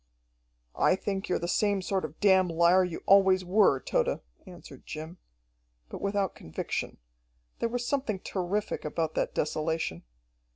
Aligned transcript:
"I 0.79 0.95
think 0.95 1.29
you're 1.29 1.37
the 1.37 1.47
same 1.47 1.83
sort 1.83 2.05
of 2.05 2.19
damn 2.19 2.47
liar 2.47 2.83
you 2.83 3.03
always 3.05 3.45
were, 3.45 3.79
Tode," 3.79 4.19
answered 4.47 4.83
Jim 4.87 5.19
but 5.89 6.01
without 6.01 6.33
conviction. 6.33 6.97
There 7.59 7.69
was 7.69 7.85
something 7.85 8.17
terrific 8.19 8.83
about 8.83 9.13
that 9.13 9.35
desolation. 9.35 10.01